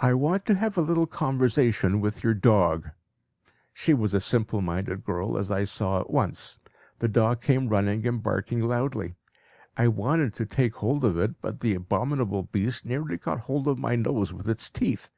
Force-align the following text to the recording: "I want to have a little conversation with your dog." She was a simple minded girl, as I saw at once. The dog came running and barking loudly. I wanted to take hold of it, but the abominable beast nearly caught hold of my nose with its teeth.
"I 0.00 0.12
want 0.14 0.44
to 0.46 0.56
have 0.56 0.76
a 0.76 0.80
little 0.82 1.06
conversation 1.06 2.00
with 2.00 2.24
your 2.24 2.34
dog." 2.34 2.90
She 3.72 3.94
was 3.94 4.12
a 4.12 4.20
simple 4.20 4.60
minded 4.60 5.04
girl, 5.04 5.38
as 5.38 5.52
I 5.52 5.62
saw 5.62 6.00
at 6.00 6.10
once. 6.10 6.58
The 6.98 7.06
dog 7.06 7.40
came 7.40 7.68
running 7.68 8.04
and 8.08 8.20
barking 8.20 8.58
loudly. 8.60 9.14
I 9.76 9.86
wanted 9.86 10.34
to 10.34 10.46
take 10.46 10.74
hold 10.74 11.04
of 11.04 11.16
it, 11.16 11.40
but 11.40 11.60
the 11.60 11.74
abominable 11.76 12.42
beast 12.42 12.84
nearly 12.84 13.18
caught 13.18 13.42
hold 13.42 13.68
of 13.68 13.78
my 13.78 13.94
nose 13.94 14.32
with 14.32 14.48
its 14.48 14.68
teeth. 14.68 15.10